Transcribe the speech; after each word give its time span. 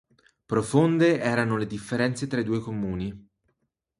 Profonde 0.47 1.19
erano 1.19 1.57
le 1.57 1.67
differenze 1.67 2.25
tra 2.25 2.39
i 2.39 2.43
due 2.43 2.59
comuni. 2.59 3.29